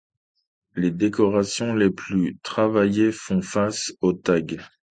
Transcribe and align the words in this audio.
Les 0.75 0.89
décorations 0.89 1.75
les 1.75 1.91
plus 1.91 2.35
travaillées 2.41 3.11
font 3.11 3.43
face 3.43 3.91
au 4.01 4.13
Tage. 4.13 4.57